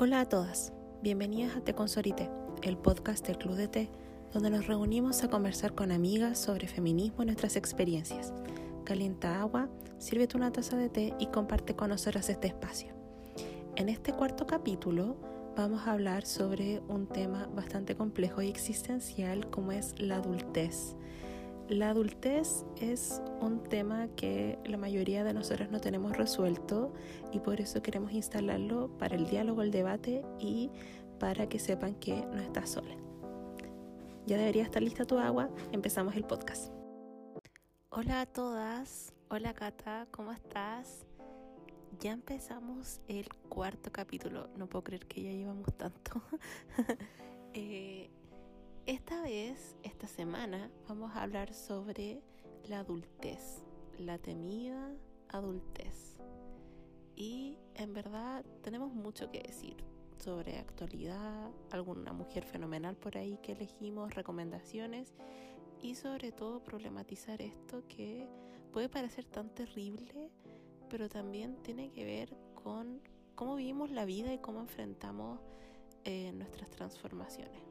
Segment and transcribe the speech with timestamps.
[0.00, 0.72] Hola a todas,
[1.02, 2.30] bienvenidas a Te Consorite,
[2.62, 3.90] el podcast del Club de Té,
[4.32, 8.32] donde nos reunimos a conversar con amigas sobre feminismo y nuestras experiencias.
[8.84, 12.94] Calienta agua, sírvete una taza de té y comparte con nosotras este espacio.
[13.74, 15.16] En este cuarto capítulo
[15.56, 20.94] vamos a hablar sobre un tema bastante complejo y existencial como es la adultez.
[21.68, 26.94] La adultez es un tema que la mayoría de nosotros no tenemos resuelto
[27.30, 30.70] y por eso queremos instalarlo para el diálogo, el debate y
[31.20, 32.96] para que sepan que no estás sola.
[34.24, 36.72] Ya debería estar lista tu agua, empezamos el podcast.
[37.90, 41.04] Hola a todas, hola Cata, ¿cómo estás?
[42.00, 46.22] Ya empezamos el cuarto capítulo, no puedo creer que ya llevamos tanto.
[47.52, 48.08] eh,
[48.88, 52.22] esta vez, esta semana, vamos a hablar sobre
[52.64, 53.66] la adultez,
[53.98, 54.96] la temida
[55.28, 56.16] adultez.
[57.14, 59.76] Y en verdad tenemos mucho que decir
[60.16, 65.12] sobre actualidad, alguna mujer fenomenal por ahí que elegimos, recomendaciones
[65.82, 68.26] y sobre todo problematizar esto que
[68.72, 70.30] puede parecer tan terrible,
[70.88, 73.02] pero también tiene que ver con
[73.34, 75.40] cómo vivimos la vida y cómo enfrentamos
[76.04, 77.67] eh, nuestras transformaciones.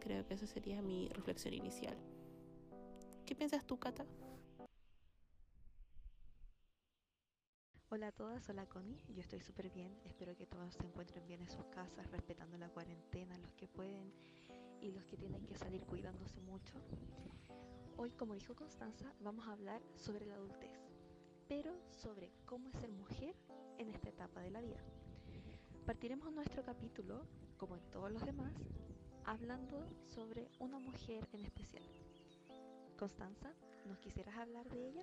[0.00, 1.96] Creo que esa sería mi reflexión inicial.
[3.26, 4.06] ¿Qué piensas tú, Cata?
[7.90, 11.40] Hola a todas, hola Connie, yo estoy súper bien, espero que todos se encuentren bien
[11.40, 14.12] en sus casas, respetando la cuarentena, los que pueden
[14.82, 16.74] y los que tienen que salir cuidándose mucho.
[17.96, 20.70] Hoy, como dijo Constanza, vamos a hablar sobre la adultez,
[21.48, 23.34] pero sobre cómo es ser mujer
[23.78, 24.84] en esta etapa de la vida.
[25.86, 27.24] Partiremos nuestro capítulo,
[27.56, 28.52] como en todos los demás,
[29.28, 29.84] hablando
[30.14, 31.82] sobre una mujer en especial.
[32.98, 33.52] Constanza,
[33.86, 35.02] ¿nos quisieras hablar de ella?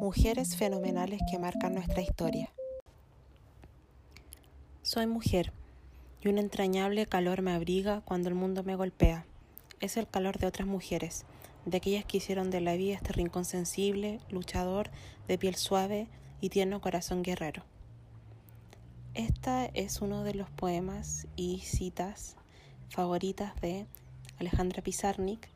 [0.00, 2.48] Mujeres fenomenales que marcan nuestra historia.
[4.80, 5.52] Soy mujer
[6.22, 9.26] y un entrañable calor me abriga cuando el mundo me golpea.
[9.80, 11.26] Es el calor de otras mujeres,
[11.66, 14.88] de aquellas que hicieron de la vida este rincón sensible, luchador,
[15.28, 16.08] de piel suave
[16.40, 17.64] y tierno corazón guerrero.
[19.14, 22.36] Esta es uno de los poemas y citas
[22.88, 23.86] favoritas de
[24.38, 25.50] Alejandra Pizarnik,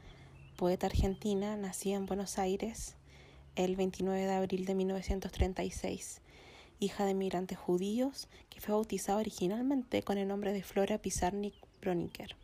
[0.56, 2.96] poeta argentina, nacida en Buenos Aires
[3.54, 6.20] el 29 de abril de 1936,
[6.80, 12.36] hija de migrantes judíos que fue bautizada originalmente con el nombre de Flora Pizarnik Broniker.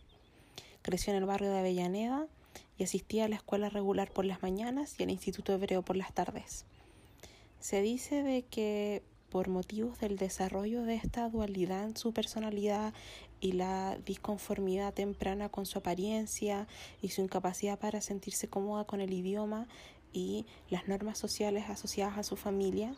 [0.81, 2.27] Creció en el barrio de Avellaneda
[2.79, 6.15] y asistía a la escuela regular por las mañanas y al Instituto Hebreo por las
[6.15, 6.65] tardes.
[7.61, 12.93] Se dice de que por motivos del desarrollo de esta dualidad en su personalidad
[13.41, 16.69] y la disconformidad temprana con su apariencia
[17.01, 19.69] y su incapacidad para sentirse cómoda con el idioma
[20.13, 22.95] y las normas sociales asociadas a su familia,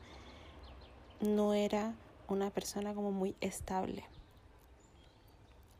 [1.20, 1.94] no era
[2.26, 4.02] una persona como muy estable.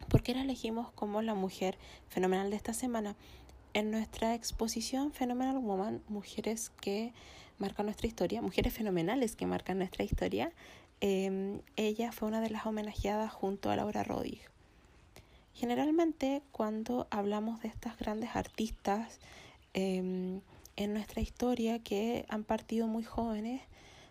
[0.08, 3.16] ¿Por qué la elegimos como la mujer fenomenal de esta semana?
[3.72, 7.12] En nuestra exposición Phenomenal Woman, mujeres que
[7.58, 10.52] marcan nuestra historia, mujeres fenomenales que marcan nuestra historia,
[11.00, 14.40] eh, ella fue una de las homenajeadas junto a Laura Rodig.
[15.54, 19.20] Generalmente cuando hablamos de estas grandes artistas
[19.72, 20.40] eh,
[20.76, 23.62] en nuestra historia que han partido muy jóvenes,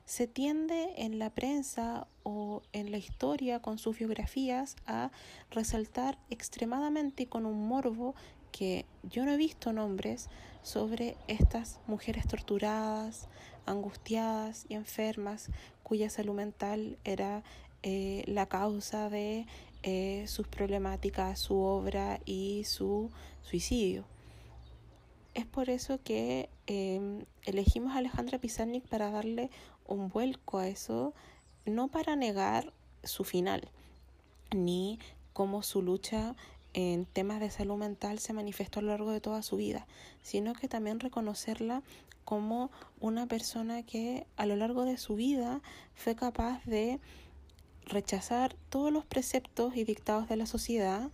[0.05, 5.11] se tiende en la prensa o en la historia con sus biografías a
[5.49, 8.15] resaltar extremadamente con un morbo
[8.51, 10.29] que yo no he visto nombres
[10.63, 13.27] sobre estas mujeres torturadas,
[13.65, 15.49] angustiadas y enfermas
[15.83, 17.43] cuya salud mental era
[17.83, 19.45] eh, la causa de
[19.83, 24.05] eh, sus problemáticas, su obra y su suicidio.
[25.33, 29.49] Es por eso que eh, elegimos a Alejandra Pizarnik para darle
[29.85, 31.13] un vuelco a eso,
[31.65, 32.71] no para negar
[33.03, 33.69] su final,
[34.55, 34.99] ni
[35.33, 36.35] cómo su lucha
[36.73, 39.87] en temas de salud mental se manifestó a lo largo de toda su vida,
[40.21, 41.83] sino que también reconocerla
[42.25, 45.61] como una persona que a lo largo de su vida
[45.95, 46.99] fue capaz de
[47.85, 51.09] rechazar todos los preceptos y dictados de la sociedad,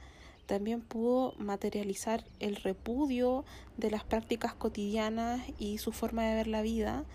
[0.45, 3.45] también pudo materializar el repudio
[3.77, 7.05] de las prácticas cotidianas y su forma de ver la vida,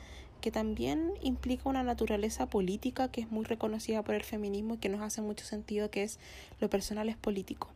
[0.41, 4.89] que también implica una naturaleza política que es muy reconocida por el feminismo y que
[4.89, 6.19] nos hace mucho sentido que es
[6.61, 7.74] lo personal es político.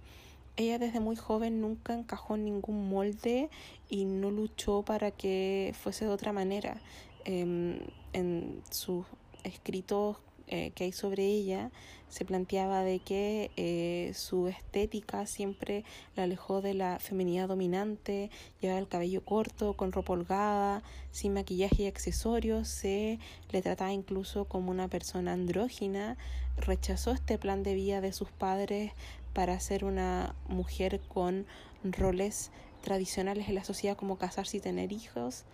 [0.58, 3.49] Ella desde muy joven nunca encajó en ningún molde
[3.88, 6.81] y no luchó para que fuese de otra manera.
[7.25, 7.81] Eh,
[8.12, 9.06] en sus
[9.44, 10.16] escritos
[10.49, 11.70] eh, que hay sobre ella
[12.08, 15.84] se planteaba de que eh, su estética siempre
[16.16, 21.82] la alejó de la feminidad dominante, llevaba el cabello corto, con ropa holgada, sin maquillaje
[21.82, 23.19] y accesorios, se
[23.50, 26.16] le trataba incluso como una persona andrógina,
[26.56, 28.93] rechazó este plan de vida de sus padres
[29.38, 31.46] para ser una mujer con
[31.85, 32.50] roles
[32.82, 35.44] tradicionales en la sociedad como casarse y tener hijos.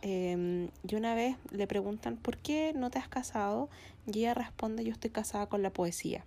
[0.00, 3.68] Em, y una vez le preguntan, ¿por qué no te has casado?
[4.06, 6.24] Y ella responde, yo estoy casada con la poesía.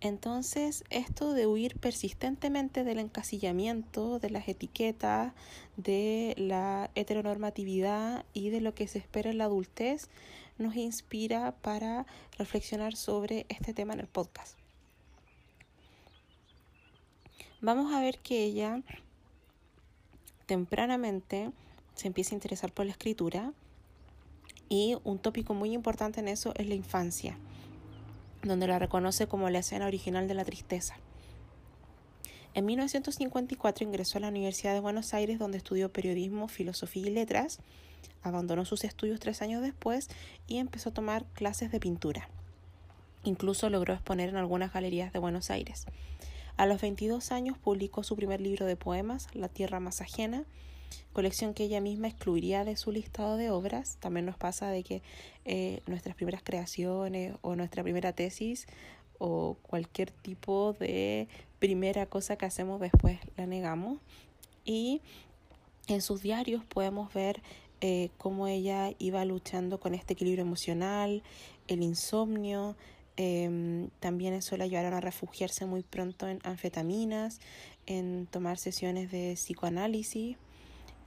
[0.00, 5.34] Entonces, esto de huir persistentemente del encasillamiento, de las etiquetas,
[5.76, 10.08] de la heteronormatividad y de lo que se espera en la adultez,
[10.56, 12.06] nos inspira para
[12.38, 14.63] reflexionar sobre este tema en el podcast.
[17.64, 18.82] Vamos a ver que ella
[20.44, 21.50] tempranamente
[21.94, 23.54] se empieza a interesar por la escritura
[24.68, 27.38] y un tópico muy importante en eso es la infancia,
[28.42, 30.96] donde la reconoce como la escena original de la tristeza.
[32.52, 37.60] En 1954 ingresó a la Universidad de Buenos Aires donde estudió periodismo, filosofía y letras,
[38.22, 40.10] abandonó sus estudios tres años después
[40.46, 42.28] y empezó a tomar clases de pintura.
[43.22, 45.86] Incluso logró exponer en algunas galerías de Buenos Aires.
[46.56, 50.44] A los 22 años publicó su primer libro de poemas, La Tierra Más Ajena,
[51.12, 53.96] colección que ella misma excluiría de su listado de obras.
[53.98, 55.02] También nos pasa de que
[55.44, 58.66] eh, nuestras primeras creaciones o nuestra primera tesis
[59.18, 61.28] o cualquier tipo de
[61.58, 63.98] primera cosa que hacemos después la negamos.
[64.64, 65.00] Y
[65.88, 67.42] en sus diarios podemos ver
[67.80, 71.24] eh, cómo ella iba luchando con este equilibrio emocional,
[71.66, 72.76] el insomnio.
[73.16, 77.40] Em, también eso la llevaron a refugiarse muy pronto en anfetaminas,
[77.86, 80.36] en tomar sesiones de psicoanálisis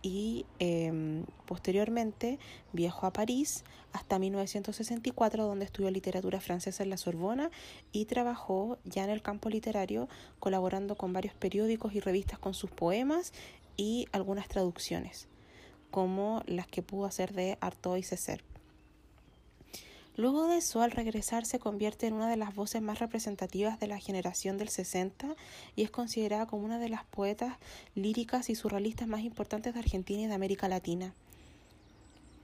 [0.02, 2.40] y em, posteriormente
[2.72, 7.50] viajó a París hasta 1964 donde estudió literatura francesa en la Sorbona
[7.92, 10.08] y trabajó ya en el campo literario
[10.40, 13.34] colaborando con varios periódicos y revistas con sus poemas
[13.76, 15.28] y algunas traducciones
[15.92, 18.44] como las que pudo hacer de Artaud y Césaire.
[20.18, 23.86] Luego de eso, al regresar, se convierte en una de las voces más representativas de
[23.86, 25.36] la generación del 60
[25.76, 27.56] y es considerada como una de las poetas
[27.94, 31.14] líricas y surrealistas más importantes de Argentina y de América Latina.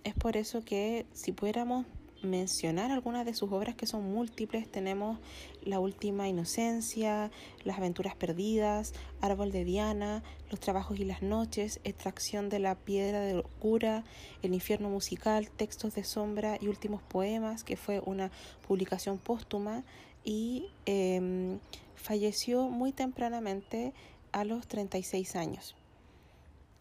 [0.03, 1.87] Es por eso que si pudiéramos
[2.23, 4.69] mencionar algunas de sus obras que son múltiples.
[4.71, 5.19] Tenemos
[5.63, 7.31] La Última Inocencia,
[7.63, 13.21] Las Aventuras Perdidas, Árbol de Diana, Los Trabajos y las Noches, Extracción de la Piedra
[13.21, 14.03] de Locura,
[14.41, 18.31] El Infierno Musical, Textos de Sombra y Últimos Poemas, que fue una
[18.67, 19.83] publicación póstuma
[20.23, 21.59] y em,
[21.95, 23.93] falleció muy tempranamente
[24.31, 25.75] a los 36 años.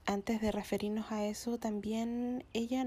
[0.04, 2.84] Antes de referirnos a eso, también ella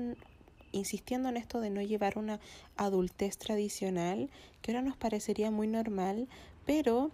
[0.75, 2.39] insistiendo en esto de no llevar una
[2.77, 4.29] adultez tradicional,
[4.61, 6.27] que ahora nos parecería muy normal,
[6.65, 7.11] pero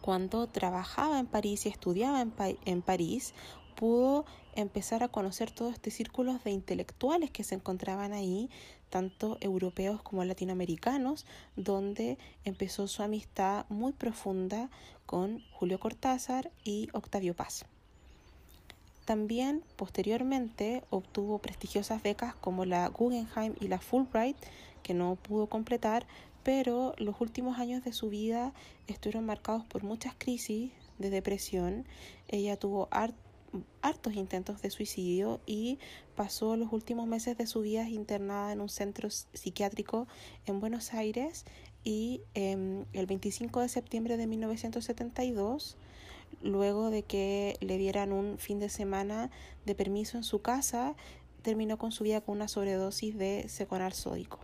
[0.00, 3.34] cuando trabajaba en París y estudiaba en, París,
[3.76, 8.50] pudo empezar a conocer todo este círculo de intelectuales que se encontraban ahí,
[8.90, 11.26] tanto europeos como latinoamericanos,
[11.56, 14.70] donde empezó su amistad muy profunda
[15.06, 17.66] con Julio Cortázar y Octavio Paz.
[19.08, 24.36] También posteriormente obtuvo prestigiosas becas como la Guggenheim y la Fulbright,
[24.82, 26.06] que no pudo completar,
[26.42, 28.52] pero los últimos años de su vida
[28.86, 31.86] estuvieron marcados por muchas crisis de depresión.
[32.28, 32.90] Ella tuvo
[33.80, 35.78] hartos intentos de suicidio y
[36.14, 40.06] pasó los últimos meses de su vida internada en un centro psiquiátrico
[40.44, 41.46] en Buenos Aires
[41.82, 45.78] y em, el 25 de septiembre de 1972
[46.42, 49.30] luego de que le dieran un fin de semana
[49.66, 50.94] de permiso en su casa,
[51.42, 54.40] terminó con su vida con una sobredosis de seconal sódico.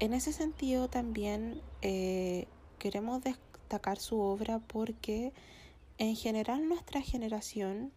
[0.00, 2.46] En ese sentido también eh,
[2.78, 5.32] queremos destacar su obra porque
[5.98, 7.92] en general nuestra generación,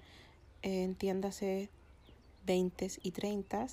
[0.63, 1.69] eh, entiéndase
[2.47, 3.67] 20 y 30,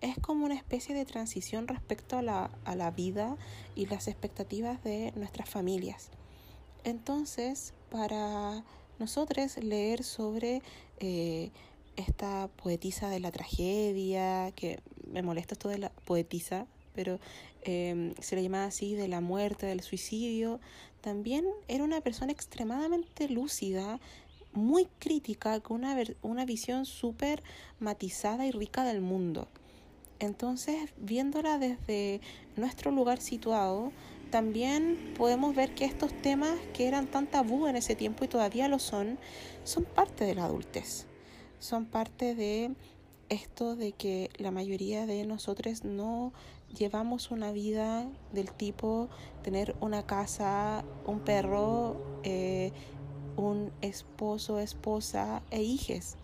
[0.00, 3.36] es como una especie de transición respecto a la, a la vida
[3.74, 6.10] y las expectativas de nuestras familias.
[6.88, 8.64] Entonces, para
[8.98, 10.62] nosotros leer sobre
[11.00, 11.50] eh,
[11.96, 17.20] esta poetisa de la tragedia, que me molesta esto de la poetisa, pero
[17.60, 20.60] em, se le llamaba así, de la muerte, del suicidio,
[21.02, 24.00] también era una persona extremadamente lúcida,
[24.54, 27.42] muy crítica, con una, una visión súper
[27.80, 29.46] matizada y rica del mundo.
[30.20, 32.22] Entonces, viéndola desde
[32.56, 33.92] nuestro lugar situado,
[34.30, 38.68] también podemos ver que estos temas que eran tan tabú en ese tiempo y todavía
[38.68, 39.18] lo son,
[39.64, 41.06] son parte de la adultez,
[41.58, 42.74] son parte de
[43.28, 46.32] esto de que la mayoría de nosotros no
[46.76, 49.08] llevamos una vida del tipo
[49.42, 52.72] tener una casa, un perro, eh,
[53.36, 56.16] un esposo, esposa e hijes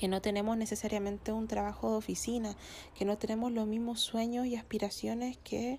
[0.00, 2.56] que no tenemos necesariamente un trabajo de oficina,
[2.94, 5.78] que no tenemos los mismos sueños y aspiraciones que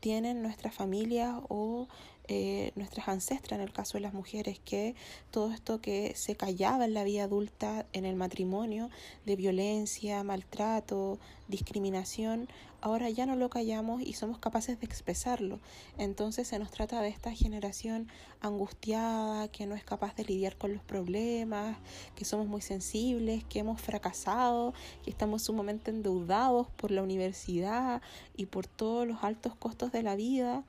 [0.00, 1.88] tienen nuestras familias o
[2.28, 4.94] eh, nuestras ancestras, en el caso de las mujeres, que
[5.30, 8.90] todo esto que se callaba en la vida adulta, en el matrimonio,
[9.24, 11.18] de violencia, maltrato,
[11.48, 12.48] discriminación,
[12.80, 15.60] ahora ya no lo callamos y somos capaces de expresarlo.
[15.98, 18.08] Entonces se nos trata de esta generación
[18.40, 21.78] angustiada, que no es capaz de lidiar con los problemas,
[22.14, 28.02] que somos muy sensibles, que hemos fracasado, que estamos sumamente endeudados por la universidad
[28.36, 30.64] y por todos los altos costos de la vida.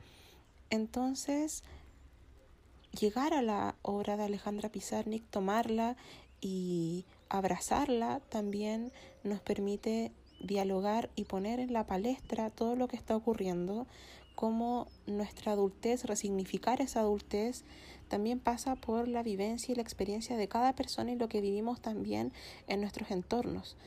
[0.69, 1.63] Entonces,
[2.99, 5.95] llegar a la obra de Alejandra Pizarnik, tomarla
[6.41, 8.91] y abrazarla también
[9.23, 13.87] nos permite dialogar y poner en la palestra todo lo que está ocurriendo,
[14.35, 17.63] cómo nuestra adultez, resignificar esa adultez,
[18.07, 21.81] también pasa por la vivencia y la experiencia de cada persona y lo que vivimos
[21.81, 22.31] también
[22.67, 23.77] en nuestros entornos,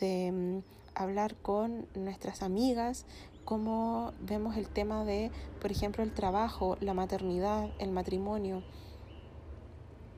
[0.00, 0.58] de mm,
[0.94, 3.06] hablar con nuestras amigas,
[3.44, 5.30] cómo vemos el tema de,
[5.60, 8.62] por ejemplo, el trabajo, la maternidad, el matrimonio.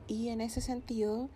[0.07, 1.29] Y en ese sentido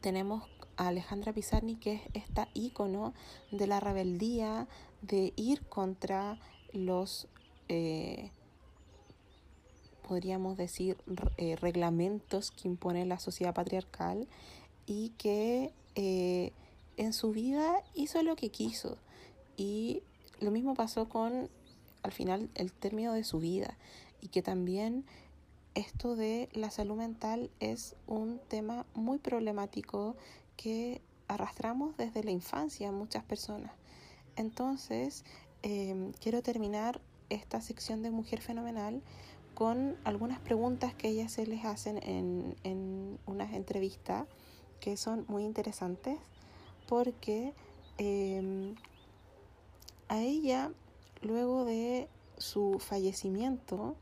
[0.00, 0.44] tenemos
[0.76, 3.14] a Alejandra Pizarni, que es esta ícono
[3.50, 4.68] de la rebeldía,
[5.02, 6.38] de ir contra
[6.72, 7.28] los,
[7.68, 8.30] eh,
[10.06, 10.96] podríamos decir,
[11.36, 14.28] eh, reglamentos que impone la sociedad patriarcal
[14.86, 16.52] y que eh,
[16.96, 18.98] en su vida hizo lo que quiso
[19.56, 20.02] y
[20.40, 21.48] lo mismo pasó con,
[22.02, 23.76] al final, el término de su vida
[24.20, 25.04] y que también
[25.74, 30.16] esto de la salud mental es un tema muy problemático
[30.56, 33.72] que arrastramos desde la infancia muchas personas.
[34.36, 35.24] Entonces,
[35.62, 39.02] em, quiero terminar esta sección de Mujer Fenomenal
[39.54, 44.26] con algunas preguntas que ellas se les hacen en, en unas entrevistas
[44.80, 46.18] que son muy interesantes
[46.88, 47.52] porque
[47.98, 48.74] eh,
[50.08, 50.72] a ella,
[51.22, 53.96] luego de su fallecimiento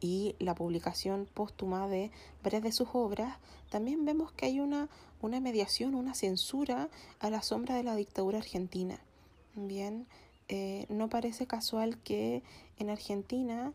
[0.00, 2.10] y la publicación póstuma de
[2.42, 3.38] varias de sus obras,
[3.70, 4.88] también vemos que hay una,
[5.20, 6.88] una mediación, una censura
[7.20, 8.98] a la sombra de la dictadura argentina.
[9.54, 10.06] Bien,
[10.48, 12.42] eh, no parece casual que
[12.78, 13.72] en Argentina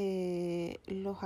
[0.00, 1.18] eh, los,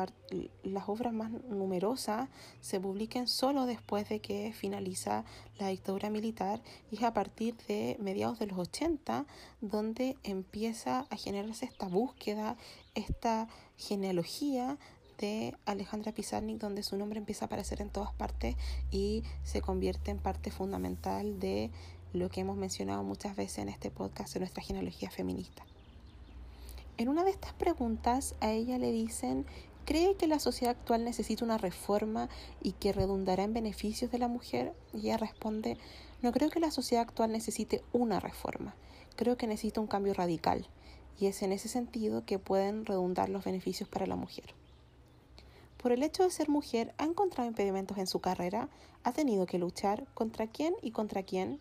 [0.62, 2.30] las obras más numerosas
[2.62, 5.26] se publiquen solo después de que finaliza
[5.58, 9.26] la dictadura militar y es a partir de mediados de los 80
[9.60, 12.56] donde empieza a generarse esta búsqueda,
[12.94, 14.78] esta genealogía
[15.18, 18.56] de Alejandra Pizarnik donde su nombre empieza a aparecer en todas partes
[18.90, 21.70] y se convierte en parte fundamental de
[22.14, 25.62] lo que hemos mencionado muchas veces en este podcast de nuestra genealogía feminista.
[26.98, 29.46] En una de estas preguntas a ella le dicen,
[29.86, 32.28] ¿cree que la sociedad actual necesita una reforma
[32.60, 34.74] y que redundará en beneficios de la mujer?
[34.92, 35.78] Y ella responde,
[36.20, 38.74] no creo que la sociedad actual necesite una reforma,
[39.16, 40.68] creo que necesita un cambio radical.
[41.18, 44.54] Y es en ese sentido que pueden redundar los beneficios para la mujer.
[45.82, 48.68] Por el hecho de ser mujer, ha encontrado impedimentos en su carrera,
[49.02, 51.58] ha tenido que luchar contra quién y contra quién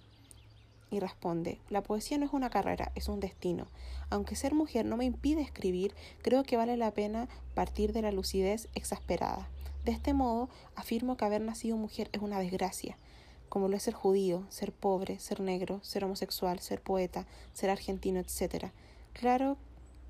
[0.91, 3.65] y responde, la poesía no es una carrera, es un destino.
[4.10, 8.12] Aunque ser mujer no me impide escribir, creo que vale la pena partir de la
[8.12, 9.50] lucidez exasperada.
[9.86, 12.98] De este modo, afirmo que haber nacido mujer es una desgracia,
[13.50, 18.19] como lo es ser judío, ser pobre, ser negro, ser homosexual, ser poeta, ser argentino,
[18.19, 18.67] etc.
[19.13, 19.57] Claro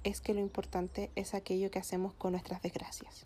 [0.03, 3.25] es que lo importante es aquello que hacemos con nuestras desgracias.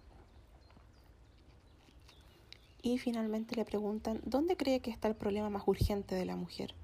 [2.81, 6.75] Y finalmente le preguntan, ¿dónde cree que está el problema más urgente de la mujer?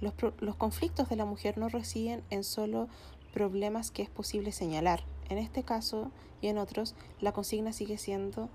[0.00, 0.14] Los,
[0.56, 2.88] conflictos de la mujer no residen en solo
[3.32, 5.04] problemas que es posible señalar.
[5.28, 8.48] En este caso y en otros, la consigna sigue siendo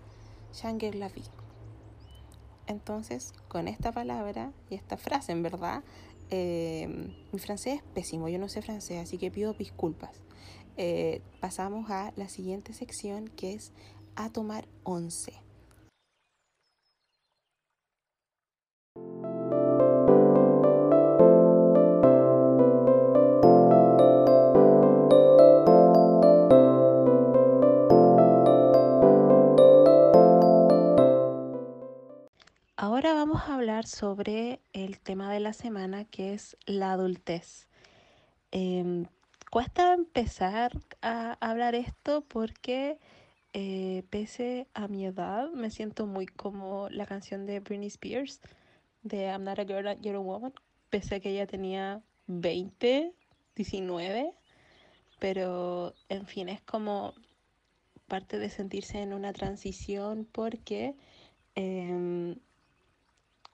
[0.53, 1.23] Shanger la vie.
[2.67, 5.83] Entonces, con esta palabra y esta frase, en verdad,
[6.31, 10.21] eh, mi francés es pésimo, yo no sé francés, así que pido disculpas.
[10.77, 13.71] Eh, pasamos a la siguiente sección que es
[14.15, 15.33] a tomar once.
[32.89, 37.67] Vamos a hablar sobre el tema de la semana que es la adultez.
[38.51, 39.07] Em,
[39.51, 42.99] cuesta empezar a hablar esto porque
[43.53, 48.39] eh, pese a mi edad me siento muy como la canción de Britney Spears
[49.01, 50.53] de I'm Not a Girl, You're a Woman,
[50.89, 53.13] pese a que ella tenía 20,
[53.55, 54.31] 19,
[55.19, 57.15] pero en fin, es como
[58.07, 60.95] parte de sentirse en una transición porque
[61.55, 62.35] eh,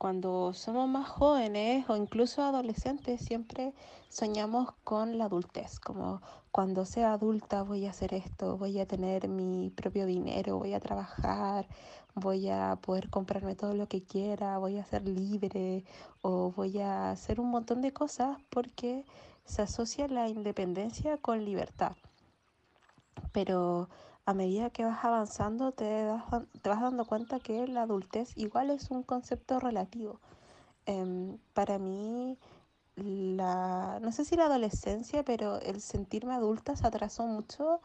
[0.01, 3.71] cuando somos más jóvenes o incluso adolescentes siempre
[4.09, 9.27] soñamos con la adultez, como cuando sea adulta voy a hacer esto, voy a tener
[9.27, 11.67] mi propio dinero, voy a trabajar,
[12.15, 15.85] voy a poder comprarme todo lo que quiera, voy a ser libre
[16.23, 19.05] o voy a hacer un montón de cosas porque
[19.45, 21.91] se asocia la independencia con libertad.
[23.33, 23.87] Pero
[24.25, 26.23] a medida que vas avanzando te, das,
[26.61, 30.19] te vas dando cuenta que la adultez igual es un concepto relativo.
[30.85, 32.37] Eh, para mí,
[32.95, 37.81] la, no sé si la adolescencia, pero el sentirme adulta se atrasó mucho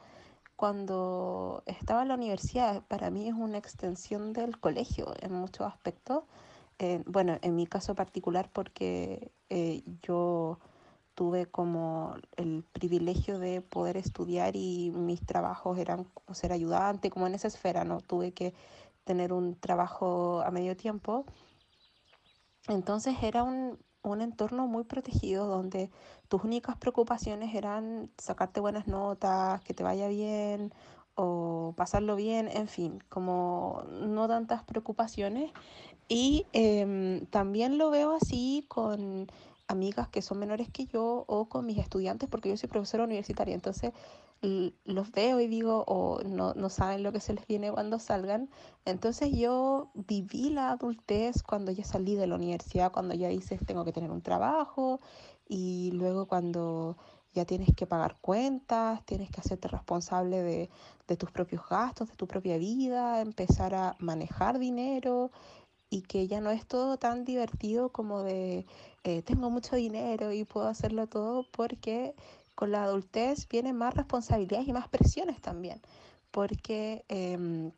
[0.57, 2.83] cuando estaba en la universidad.
[2.89, 6.25] Para mí es una extensión del colegio en muchos aspectos.
[6.79, 10.59] Eh, bueno, en mi caso particular porque eh, yo
[11.17, 17.35] tuve como el privilegio de poder estudiar y mis trabajos eran ser ayudante, como en
[17.35, 18.03] esa esfera, ¿no?
[18.03, 18.55] Tuve que
[19.05, 21.25] tener un trabajo a medio tiempo.
[22.69, 25.91] Entonces era un, un entorno muy protegido donde
[26.29, 30.75] tus únicas preocupaciones eran sacarte buenas notas, que te vaya bien
[31.15, 35.51] o pasarlo bien, en fin, como no tantas preocupaciones.
[36.09, 39.29] Y eh, también lo veo así con
[39.69, 43.55] amigas que son menores que yo o con mis estudiantes, porque yo soy profesora universitaria,
[43.55, 43.93] entonces
[44.43, 48.51] los veo y digo, o no, no saben lo que se les viene cuando salgan.
[48.85, 53.85] Entonces yo viví la adultez cuando ya salí de la universidad, cuando ya dices tengo
[53.85, 55.01] que tener un trabajo
[55.49, 56.97] y luego cuando
[57.33, 60.71] ya tienes que pagar cuentas, tienes que hacerte responsable de,
[61.07, 65.31] de tus propios gastos, de tu propia vida, empezar a manejar dinero
[65.97, 68.67] y que ya no es todo tan divertido como de
[69.05, 72.15] eh, tengo mucho dinero y puedo hacerlo todo porque
[72.55, 75.81] con la adultez vienen más responsabilidades y más presiones también,
[76.31, 77.71] porque eh,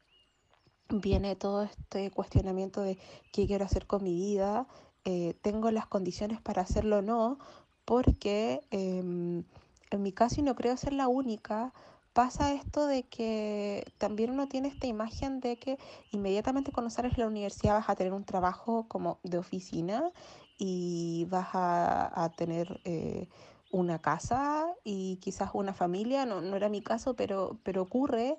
[0.88, 2.98] viene todo este cuestionamiento de
[3.32, 4.66] qué quiero hacer con mi vida,
[5.04, 7.38] eh, tengo las condiciones para hacerlo o no,
[7.84, 11.72] porque eh, en mi caso, y no creo ser la única,
[12.12, 15.78] pasa esto de que también uno tiene esta imagen de que
[16.10, 20.10] inmediatamente cuando sales de la universidad vas a tener un trabajo como de oficina
[20.58, 23.28] y vas a, a tener eh,
[23.70, 28.36] una casa y quizás una familia, no, no era mi caso, pero, pero ocurre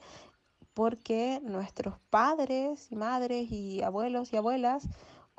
[0.74, 4.88] porque nuestros padres y madres y abuelos y abuelas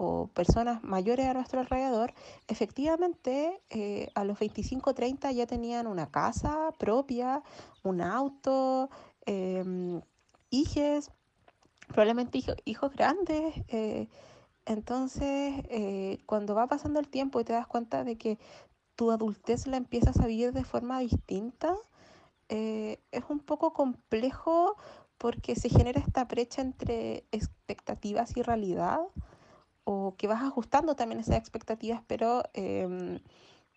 [0.03, 2.15] o personas mayores a nuestro alrededor,
[2.49, 7.43] efectivamente eh, a los 25 30 ya tenían una casa propia,
[7.83, 8.89] un auto,
[9.27, 9.63] eh,
[10.49, 11.11] hijos,
[11.89, 13.55] probablemente hijos, grandes.
[13.69, 14.09] Eh,
[14.65, 18.39] entonces, eh, cuando va pasando el tiempo y te das cuenta de que
[18.97, 21.77] tu adultez la empiezas a vivir de forma distinta,
[22.49, 24.77] es un poco complejo
[25.19, 29.03] porque se genera esta brecha entre expectativas y realidad
[29.85, 33.21] o que vas ajustando también esas expectativas, pero eh,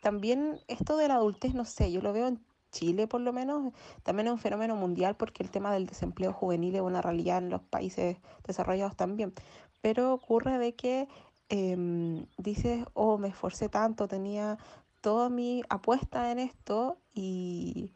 [0.01, 3.71] también esto de la adultez, no sé, yo lo veo en Chile por lo menos,
[4.01, 7.49] también es un fenómeno mundial porque el tema del desempleo juvenil es una realidad en
[7.49, 9.33] los países desarrollados también,
[9.81, 11.07] pero ocurre de que
[11.49, 14.57] eh, dices, oh, me esforcé tanto, tenía
[15.01, 17.91] toda mi apuesta en esto y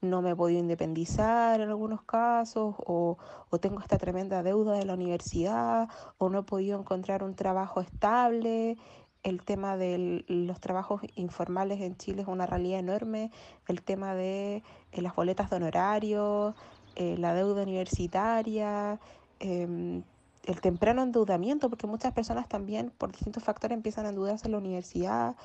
[0.00, 3.18] no me he podido independizar en algunos casos, o,
[3.50, 7.80] o, tengo esta tremenda deuda de la universidad, o no he podido encontrar un trabajo
[7.80, 8.78] estable.
[9.22, 13.30] El tema de los trabajos informales en Chile es una realidad enorme.
[13.68, 16.54] El tema de eh, las boletas de honorarios,
[16.96, 18.98] eh, la deuda universitaria,
[19.40, 20.02] eh,
[20.44, 24.58] el temprano endeudamiento, porque muchas personas también por distintos factores empiezan a endeudarse en la
[24.58, 25.36] universidad.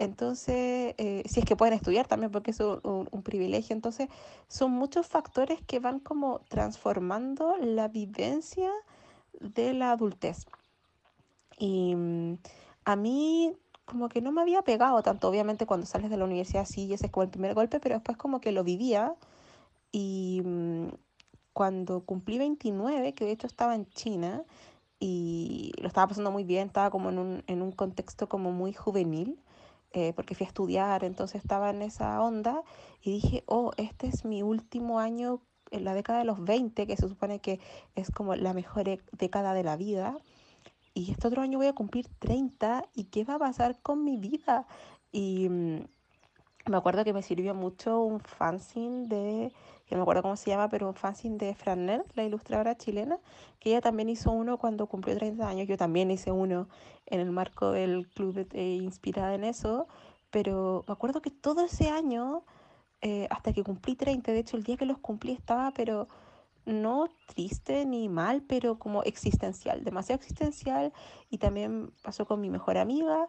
[0.00, 3.76] Entonces, eh, si es que pueden estudiar también, porque es un, un, privilegio.
[3.76, 4.08] Entonces,
[4.48, 8.70] son muchos factores que van como transformando la vivencia
[9.40, 10.46] de la adultez.
[11.58, 12.38] Y um,
[12.86, 13.52] a mí
[13.84, 17.06] como que no me había pegado tanto, obviamente cuando sales de la universidad sí, ese
[17.06, 19.14] es como el primer golpe, pero después como que lo vivía
[19.92, 20.90] y um,
[21.52, 24.44] cuando cumplí 29, que de hecho estaba en China
[24.98, 28.72] y lo estaba pasando muy bien, estaba como en un, en un contexto como muy
[28.72, 29.38] juvenil,
[29.92, 32.62] eh, porque fui a estudiar, entonces estaba en esa onda
[33.02, 36.96] y dije, oh, este es mi último año en la década de los 20, que
[36.96, 37.60] se supone que
[37.94, 40.16] es como la mejor e, década de la vida.
[40.94, 44.16] Y este otro año voy a cumplir 30 y qué va a pasar con mi
[44.16, 44.66] vida.
[45.12, 45.84] Y mmm,
[46.66, 49.52] me acuerdo que me sirvió mucho un fanzine de
[49.94, 53.18] no me acuerdo cómo se llama, pero un fanzine de Franner, la ilustradora chilena,
[53.58, 55.68] que ella también hizo uno cuando cumplió 30 años.
[55.68, 56.68] Yo también hice uno
[57.06, 59.88] en el marco del club de, inspirada en eso,
[60.30, 62.44] pero me acuerdo que todo ese año,
[63.00, 66.08] eh, hasta que cumplí 30, de hecho el día que los cumplí estaba, pero
[66.66, 70.92] no triste ni mal, pero como existencial, demasiado existencial.
[71.28, 73.28] Y también pasó con mi mejor amiga,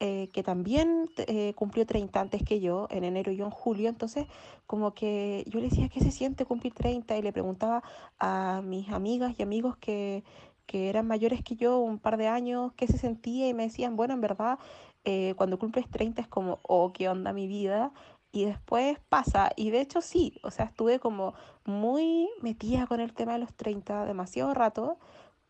[0.00, 3.88] eh, que también eh, cumplió 30 antes que yo, en enero y en julio.
[3.88, 4.26] Entonces,
[4.66, 7.16] como que yo le decía, ¿qué se siente cumplir 30?
[7.18, 7.82] Y le preguntaba
[8.18, 10.24] a mis amigas y amigos que,
[10.66, 13.48] que eran mayores que yo, un par de años, qué se sentía.
[13.48, 14.58] Y me decían, bueno, en verdad,
[15.04, 17.92] eh, cuando cumples 30 es como, oh, qué onda mi vida
[18.32, 19.50] y después pasa.
[19.56, 21.34] Y de hecho sí, o sea, estuve como
[21.64, 24.98] muy metida con el tema de los 30 demasiado rato,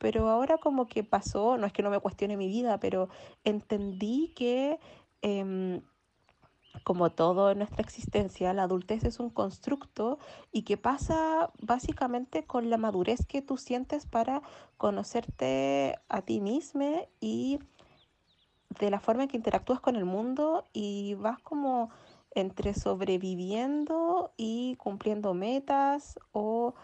[0.01, 3.11] pero ahora como que pasó, no es que no me cuestione mi vida, pero
[3.45, 4.81] entendí que
[5.21, 5.83] em,
[6.85, 10.19] como todo en nuestra existencia, la adultez es un constructo
[10.53, 14.41] y que pasa básicamente con la madurez que tú sientes para
[14.79, 17.59] conocerte a ti misma y
[18.79, 21.91] de la forma en que interactúas con el mundo y vas como
[22.35, 26.75] entre sobreviviendo y cumpliendo metas o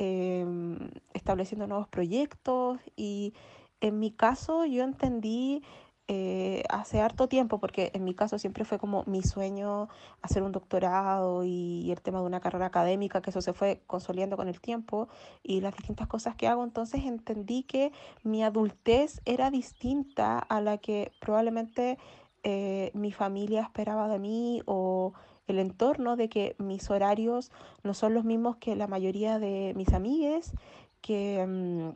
[0.00, 2.78] em, estableciendo nuevos proyectos.
[2.96, 3.34] Y
[3.82, 5.62] en mi caso yo entendí
[6.08, 9.88] eh, hace harto tiempo, porque en mi caso siempre fue como mi sueño
[10.22, 14.36] hacer un doctorado y, el tema de una carrera académica, que eso se fue consolidando
[14.36, 15.08] con el tiempo
[15.42, 17.92] y las distintas cosas que hago, entonces entendí que
[18.24, 21.98] mi adultez era distinta a la que probablemente
[22.42, 25.12] eh, mi familia esperaba de mí o
[25.50, 27.50] el entorno de que mis horarios
[27.82, 30.52] no son los mismos que la mayoría de mis amigues,
[31.00, 31.90] que mm,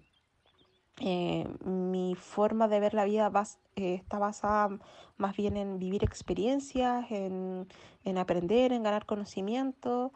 [1.01, 3.31] eh, mi forma de ver la vida
[3.77, 4.79] eh, está basada
[5.17, 7.67] más bien en vivir experiencias, en,
[8.05, 10.13] en aprender, en ganar conocimiento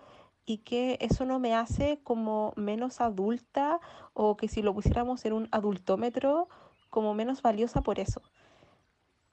[0.46, 3.81] y que eso no me hace como menos adulta
[4.14, 6.48] o que si lo pusiéramos en un adultómetro
[6.90, 8.22] como menos valiosa por eso.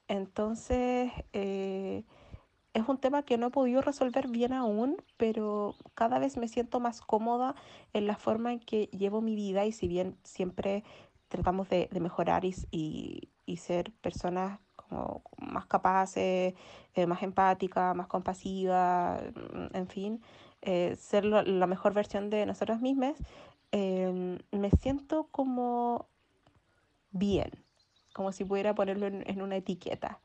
[0.08, 2.04] Entonces, eh,
[2.76, 6.80] es un tema que no he podido resolver bien aún, pero cada vez me siento
[6.82, 7.56] más cómoda
[7.94, 10.84] en la forma en que llevo mi vida y si bien siempre
[11.30, 16.54] tratamos de, mejorar y, ser personas como más capaces,
[16.94, 20.22] eh, más empáticas, más compasivas, mm, en fin,
[20.62, 23.16] eh, ser la mejor versión de nosotras mismas,
[23.72, 26.08] me siento como
[27.12, 27.66] bien
[28.16, 30.22] como si pudiera ponerlo en, una etiqueta.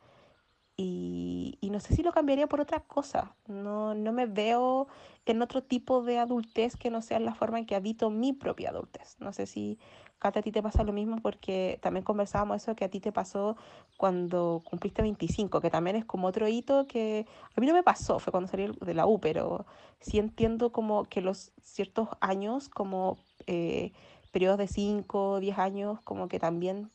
[0.83, 3.37] Y, no sé si lo cambiaría por otra cosa.
[3.47, 4.89] No, no me veo
[5.27, 8.71] en otro tipo de adultez que no sea la forma en que habito mi propia
[8.71, 9.17] adultez.
[9.21, 9.79] No sé si,
[10.19, 13.13] Cata, a ti te pasa lo mismo porque también conversábamos eso que a ti te
[13.13, 13.59] pasó
[13.99, 18.19] cuando cumpliste 25, que también es como otro hito que a mí no me pasó,
[18.19, 19.67] fue cuando salí de la U, pero
[20.01, 23.93] sí entiendo como que los ciertos años, como eh,
[24.33, 26.91] periodos de 5, 10 años, como que también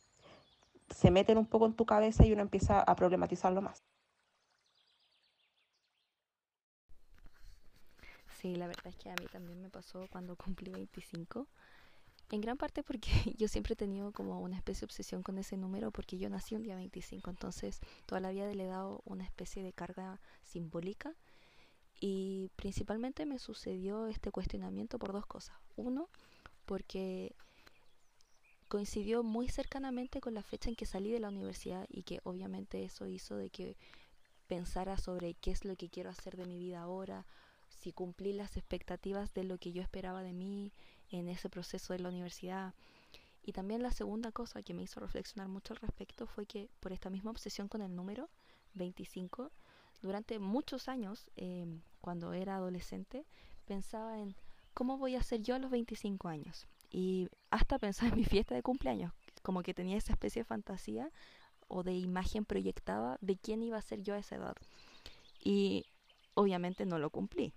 [0.90, 3.84] se meten un poco en tu cabeza y uno empieza a problematizarlo más.
[8.28, 11.48] Sí, la verdad es que a mí también me pasó cuando cumplí 25.
[12.30, 15.56] En gran parte porque yo siempre he tenido como una especie de obsesión con ese
[15.56, 19.24] número porque yo nací un día 25, entonces toda la vida le he dado una
[19.24, 21.14] especie de carga simbólica
[22.00, 25.56] y principalmente me sucedió este cuestionamiento por dos cosas.
[25.76, 26.08] Uno,
[26.66, 27.34] porque
[28.68, 32.84] coincidió muy cercanamente con la fecha en que salí de la universidad y que obviamente
[32.84, 33.76] eso hizo de que
[34.46, 37.26] pensara sobre qué es lo que quiero hacer de mi vida ahora,
[37.68, 40.72] si cumplí las expectativas de lo que yo esperaba de mí
[41.10, 42.74] en ese proceso de la universidad.
[43.42, 46.92] Y también la segunda cosa que me hizo reflexionar mucho al respecto fue que por
[46.92, 48.28] esta misma obsesión con el número
[48.74, 49.52] 25,
[50.02, 53.26] durante muchos años, em, cuando era adolescente,
[53.64, 54.34] pensaba en
[54.74, 56.66] cómo voy a ser yo a los 25 años.
[56.96, 61.10] Y hasta pensaba en mi fiesta de cumpleaños, como que tenía esa especie de fantasía
[61.68, 64.56] o de imagen proyectada de quién iba a ser yo a esa edad.
[65.44, 65.84] Y
[66.32, 67.52] obviamente no lo cumplí.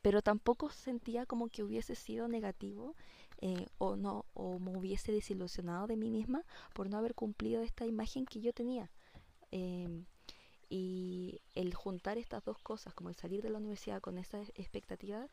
[0.00, 2.96] Pero tampoco sentía como que hubiese sido negativo
[3.42, 7.84] eh, o no o me hubiese desilusionado de mí misma por no haber cumplido esta
[7.84, 8.90] imagen que yo tenía.
[9.50, 10.06] Em,
[10.70, 15.28] y el juntar estas dos cosas, como el salir de la universidad con esa expectativa,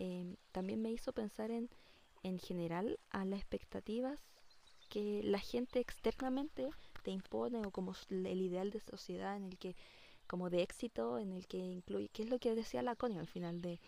[0.00, 1.70] em, también me hizo pensar en
[2.26, 4.18] en general a las expectativas
[4.88, 6.70] que la gente externamente
[7.02, 9.76] te impone o como el ideal de sociedad en el que
[10.26, 13.28] como de éxito en el que incluye qué es lo que decía la Connie al
[13.28, 13.78] final de,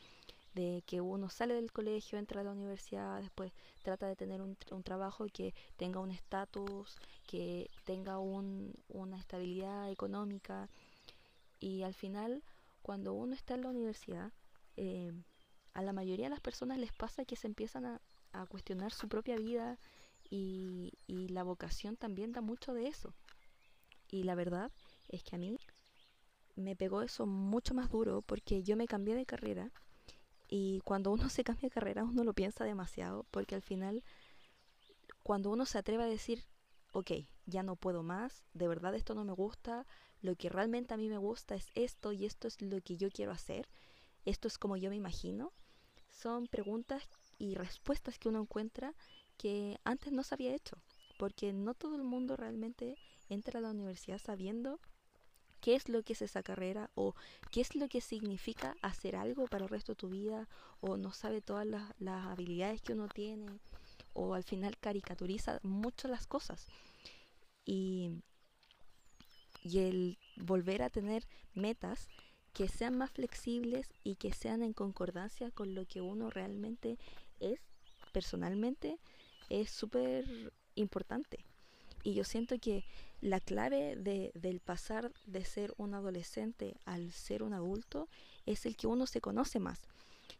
[0.55, 4.57] de que uno sale del colegio entra a la universidad después trata de tener un,
[4.70, 6.96] un trabajo que tenga un estatus
[7.27, 10.68] que tenga un, una estabilidad económica.
[11.61, 12.42] Y al final
[12.83, 14.33] cuando uno está en la universidad
[14.77, 15.12] eh,
[15.74, 18.01] a la mayoría de las personas les pasa que se empiezan a,
[18.32, 19.78] a cuestionar su propia vida
[20.30, 23.14] y, la vocación también da mucho de eso.
[24.10, 24.72] Y la verdad
[25.08, 25.58] es que a mí
[26.56, 29.70] me pegó eso mucho más duro porque yo me cambié de carrera
[30.48, 34.02] y cuando uno se cambia de carrera uno lo piensa demasiado porque al final
[35.22, 36.42] cuando uno se atreve a decir,
[36.92, 37.12] ok,
[37.44, 39.86] ya no puedo más, de verdad esto no me gusta,
[40.22, 43.10] lo que realmente a mí me gusta es esto y esto es lo que yo
[43.10, 43.68] quiero hacer,
[44.24, 45.52] esto es como yo me imagino,
[46.10, 47.06] son preguntas
[47.38, 48.94] y respuestas que uno encuentra
[49.37, 50.77] que antes no se había hecho,
[51.18, 52.96] porque no todo el mundo realmente
[53.29, 54.81] entra a la universidad sabiendo
[55.61, 57.14] qué es lo que es esa carrera o
[57.51, 60.48] qué es lo que significa hacer algo para el resto de tu vida
[60.81, 63.46] o no sabe todas las, las habilidades que uno tiene
[64.14, 66.66] o al final caricaturiza mucho las cosas.
[67.64, 68.11] Y,
[69.62, 72.09] y el volver a tener metas
[72.53, 76.98] que sean más flexibles y que sean en concordancia con lo que uno realmente
[77.40, 77.61] es
[78.12, 78.98] personalmente
[79.48, 81.44] es súper importante.
[82.03, 82.85] Y yo siento que
[83.20, 88.09] la clave de, del pasar de ser un adolescente al ser un adulto
[88.46, 89.81] es el que uno se conoce más.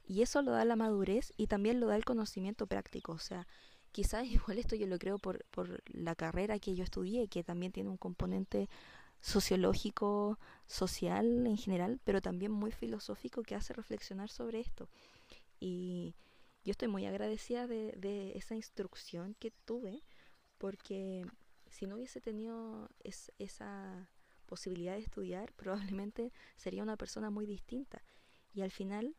[0.07, 3.13] Y eso lo da la madurez y también lo da el conocimiento práctico.
[3.13, 3.47] O sea,
[3.93, 7.73] quizás igual esto yo lo creo por, por la carrera que yo estudié, que también
[7.73, 8.69] tiene un componente
[9.21, 14.89] sociológico, social en general, pero también muy filosófico que hace reflexionar sobre esto.
[15.61, 16.15] Y
[16.65, 20.03] yo estoy muy agradecida de, de esa instrucción que tuve,
[20.59, 21.25] porque
[21.71, 24.11] si no hubiese tenido es, esa
[24.47, 28.03] posibilidad de estudiar, probablemente sería una persona muy distinta.
[28.53, 29.15] Y al final,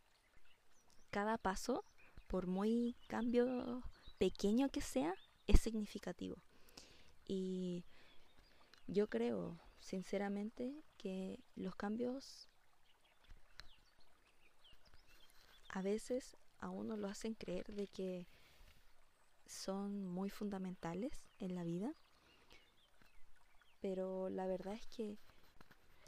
[1.12, 1.86] cada paso,
[2.28, 3.84] por muy cambio
[4.18, 5.14] pequeño que sea,
[5.48, 6.38] es significativo.
[7.26, 7.84] Y
[8.88, 12.50] yo creo, sinceramente, que los cambios
[15.70, 18.28] a veces a uno lo hacen creer de que
[19.46, 21.94] son muy fundamentales en la vida
[23.82, 25.18] pero la verdad es que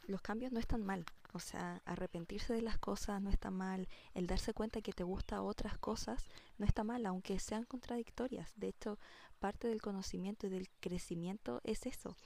[0.08, 1.06] los cambios no están mal.
[1.34, 3.88] O sea, arrepentirse de las cosas no está mal.
[4.14, 6.26] El darse cuenta que te gusta otras cosas
[6.58, 8.52] no está mal, aunque sean contradictorias.
[8.58, 9.00] De hecho,
[9.40, 12.18] parte del conocimiento y del crecimiento es eso.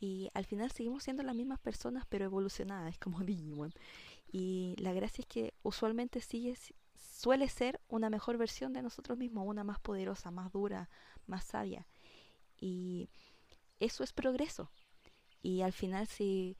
[0.00, 3.72] Y al final seguimos siendo las mismas personas, pero evolucionadas, como Digimon.
[4.32, 6.56] Y la gracia es que usualmente sigue,
[7.02, 10.88] suele ser una mejor versión de nosotros mismos, una más poderosa, más dura,
[11.26, 11.86] más sabia.
[12.60, 13.08] Y
[13.80, 14.70] eso es progreso.
[15.42, 16.56] Y al final si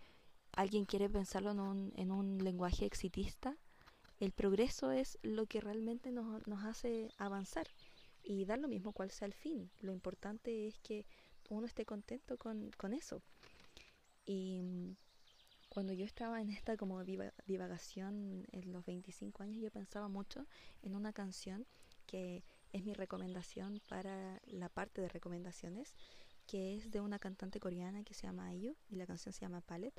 [0.52, 3.56] alguien quiere pensarlo en un, en un lenguaje exitista,
[4.22, 7.66] el progreso es lo que realmente nos, hace avanzar
[8.22, 9.68] y dar lo mismo cual sea el fin.
[9.80, 11.06] Lo importante es que
[11.48, 13.20] uno esté contento con, con eso.
[14.24, 14.96] Y mm,
[15.72, 20.46] cuando yo estaba en esta como divagación en los 25 años, yo pensaba mucho
[20.82, 21.66] en una canción
[22.04, 25.94] que es mi recomendación para la parte de recomendaciones,
[26.46, 29.62] que es de una cantante coreana que se llama Ayu y la canción se llama
[29.62, 29.98] Palette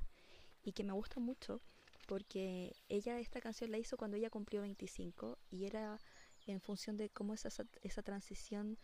[0.64, 1.60] y que me gusta mucho
[2.06, 6.00] porque ella esta canción la hizo cuando ella cumplió 25 y era
[6.46, 8.78] en función de cómo es esa, esa transición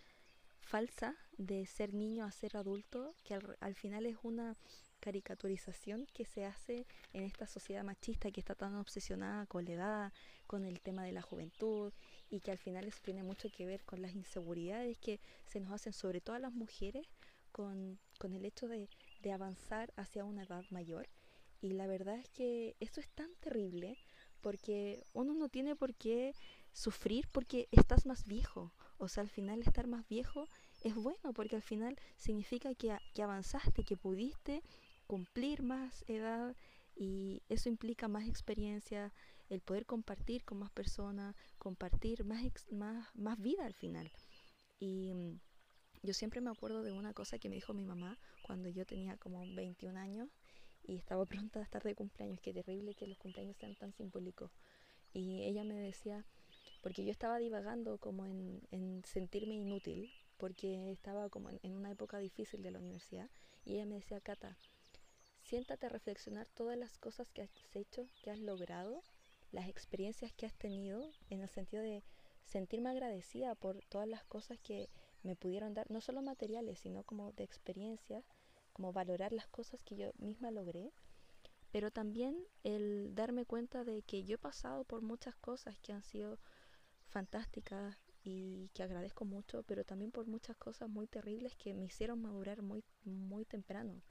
[0.59, 4.55] falsa de ser niño a ser adulto, que al, al, final es una
[4.99, 10.13] caricaturización que se hace en esta sociedad machista que está tan obsesionada con la edad,
[10.47, 11.93] con el tema de la juventud
[12.29, 15.71] y que al final eso tiene mucho que ver con las inseguridades que se nos
[15.71, 17.07] hacen sobre todo a las mujeres
[17.51, 18.89] con, con el hecho de,
[19.21, 21.07] de avanzar hacia una edad mayor.
[21.61, 23.97] Y la verdad es que esto es tan terrible
[24.41, 26.33] porque uno no tiene por qué
[26.71, 28.71] sufrir porque estás más viejo.
[28.97, 30.47] O sea, al final estar más viejo
[30.81, 34.63] es bueno porque al final significa que, que avanzaste, que pudiste
[35.09, 36.55] cumplir más edad
[36.95, 39.11] y eso implica más experiencia,
[39.49, 44.11] el poder compartir con más personas, compartir más, más, más vida al final.
[44.79, 45.39] Y mm,
[46.03, 49.17] yo siempre me acuerdo de una cosa que me dijo mi mamá cuando yo tenía
[49.17, 50.29] como 21 años
[50.83, 52.39] y estaba pronta a estar de cumpleaños.
[52.39, 54.51] Qué terrible que los cumpleaños sean tan simbólicos.
[55.11, 56.23] Y ella me decía,
[56.83, 61.89] porque yo estaba divagando como en, en sentirme inútil, porque estaba como en, en, una
[61.89, 63.27] época difícil de la universidad,
[63.65, 64.55] y ella me decía, Cata,
[65.49, 69.03] siéntate a reflexionar todas las cosas que has hecho, que has logrado,
[69.51, 72.03] las experiencias que has tenido, en el sentido de
[72.45, 74.89] sentirme agradecida por todas las cosas que
[75.23, 78.23] me pudieron dar, no solo materiales, sino como de experiencia,
[78.73, 80.91] como valorar las cosas que yo misma logré,
[81.71, 86.03] pero también el darme cuenta de que yo he pasado por muchas cosas que han
[86.03, 86.37] sido
[87.07, 92.21] fantásticas y que agradezco mucho, pero también por muchas cosas muy terribles que me hicieron
[92.21, 94.03] madurar muy, muy temprano.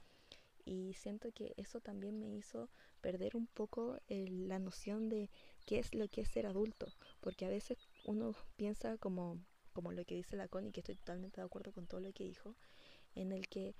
[0.69, 2.69] Y siento que eso también me hizo
[3.01, 5.31] perder un poco el, la noción de
[5.65, 9.39] qué es lo que es ser adulto, porque a veces uno piensa como,
[9.73, 12.23] como lo que dice la Connie, que estoy totalmente de acuerdo con todo lo que
[12.23, 12.55] dijo,
[13.15, 13.75] en el que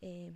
[0.00, 0.32] eh,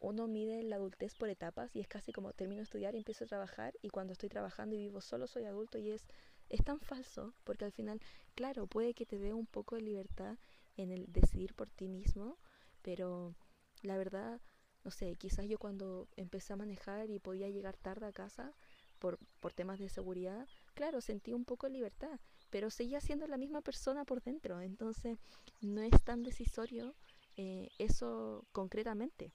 [0.00, 3.24] uno mide la adultez por etapas y es casi como termino de estudiar y empiezo
[3.24, 6.04] a trabajar y cuando estoy trabajando y vivo solo soy adulto y es,
[6.50, 8.02] es tan falso porque al final,
[8.34, 10.36] claro, puede que te dé un poco de libertad
[10.76, 12.36] en el decidir por ti mismo,
[12.82, 13.34] pero
[13.82, 14.42] la verdad,
[14.84, 18.52] no sé, quizás yo cuando empecé a manejar y podía llegar tarde a casa
[18.98, 22.18] por, por temas de seguridad, claro, sentí un poco de libertad,
[22.50, 25.18] pero seguía siendo la misma persona por dentro, entonces
[25.60, 26.94] no es tan decisorio
[27.36, 29.32] eh, eso concretamente.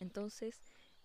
[0.00, 0.60] Entonces,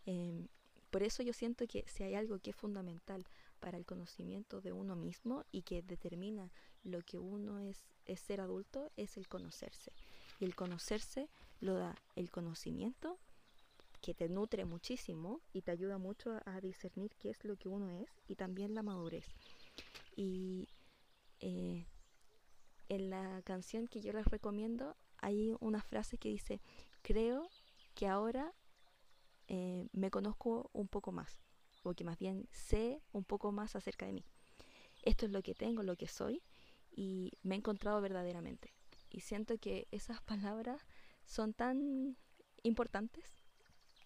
[0.06, 0.48] em,
[0.90, 3.26] por eso yo siento que si hay algo que es fundamental
[3.60, 6.52] para el conocimiento de uno mismo y que determina
[6.84, 9.94] lo que uno es, es ser adulto, es el conocerse.
[10.40, 11.30] Y el conocerse
[11.62, 13.18] lo da el conocimiento,
[14.02, 17.90] que te nutre muchísimo y te ayuda mucho a, discernir qué es lo que uno
[17.90, 19.26] es, y también la madurez.
[20.16, 20.68] Y
[21.40, 21.86] eh,
[22.90, 26.62] en la canción que yo les recomiendo hay una frase que dice,
[27.04, 27.48] creo
[27.94, 28.54] que ahora
[29.48, 31.40] eh, me conozco un poco más,
[31.84, 34.26] o que más bien sé un poco más acerca de mí.
[35.04, 36.42] Esto es lo que tengo, lo que soy,
[36.92, 38.74] y me he encontrado verdaderamente.
[39.10, 40.82] Y siento que esas palabras
[41.26, 42.18] son tan
[42.64, 43.41] importantes.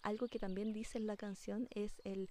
[0.06, 2.30] Algo que también dice en la canción es el,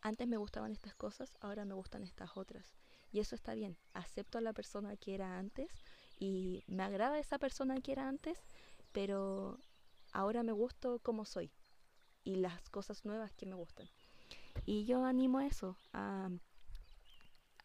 [0.00, 2.72] antes me gustaban estas cosas, ahora me gustan estas otras.
[3.12, 3.76] Y eso está bien.
[3.92, 5.70] Acepto a la persona que era antes
[6.18, 8.38] y me agrada esa persona que era antes,
[8.92, 9.58] pero
[10.14, 11.52] ahora me gusto como soy
[12.24, 13.90] y las cosas nuevas que me gustan.
[14.64, 16.30] Y yo animo a eso, a,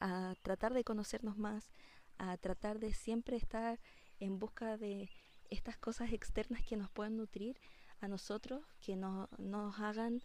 [0.02, 1.72] a tratar de conocernos más,
[2.18, 3.80] a tratar de siempre estar
[4.20, 5.10] en busca de
[5.50, 7.58] estas cosas externas que nos puedan nutrir
[8.02, 10.22] a nosotros, que no, nos hagan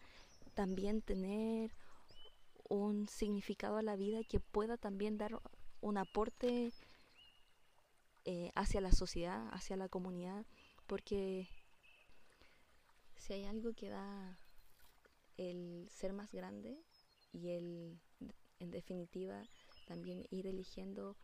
[0.54, 1.70] también tener
[2.68, 5.40] un significado a la vida que pueda también dar
[5.80, 6.72] un aporte
[8.24, 10.46] eh, hacia la sociedad, hacia la comunidad,
[10.86, 11.48] porque
[13.16, 14.38] si hay algo que da
[15.36, 16.78] el ser más grande
[17.32, 18.00] y el,
[18.58, 19.42] en definitiva,
[19.86, 21.16] también ir eligiendo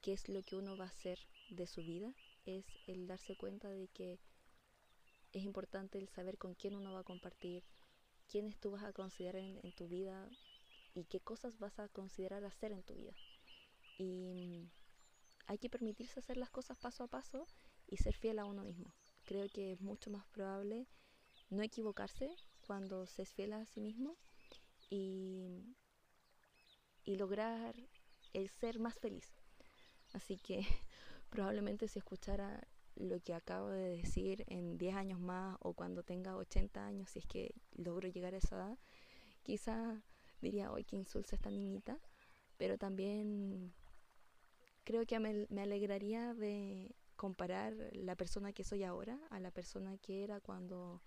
[0.00, 1.18] qué es lo que uno va a hacer
[1.50, 2.14] de su vida,
[2.44, 4.18] es el darse cuenta de que
[5.32, 7.64] es importante el saber con quién uno va a compartir,
[8.26, 10.28] quiénes tú vas a considerar en, tu vida
[10.94, 13.12] y qué cosas vas a considerar hacer en tu vida.
[13.98, 14.70] Y
[15.46, 17.46] hay que permitirse hacer las cosas paso a paso
[17.86, 18.94] y ser fiel a uno mismo.
[19.24, 20.86] Creo que es mucho más probable
[21.50, 24.16] no equivocarse cuando se es fiel a sí mismo
[24.90, 25.74] y,
[27.04, 27.74] y lograr
[28.34, 29.30] el ser más feliz.
[30.12, 30.66] Así que
[31.30, 32.66] probablemente si escuchara
[32.98, 37.20] lo que acabo de decir en 10 años más o cuando tenga 80 años, si
[37.20, 38.78] es que logro llegar a esa edad,
[39.42, 40.02] quizá
[40.40, 41.98] diría, hoy que insulsa esta niñita,
[42.56, 43.72] pero también
[44.84, 49.96] creo que me, me alegraría de comparar la persona que soy ahora a la persona
[49.98, 51.02] que era cuando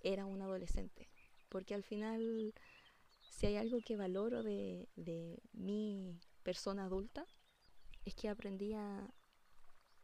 [0.00, 1.08] era un adolescente.
[1.48, 2.54] Porque al final,
[3.20, 7.26] si hay algo que valoro de, de mi persona adulta,
[8.04, 9.12] es que aprendí a,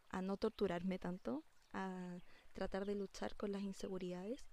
[0.09, 2.21] a no torturarme tanto, a
[2.53, 4.47] tratar de luchar con las inseguridades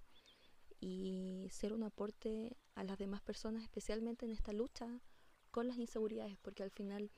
[0.80, 5.00] y ser un aporte a las demás personas, especialmente en esta lucha
[5.50, 7.10] con las inseguridades, porque al final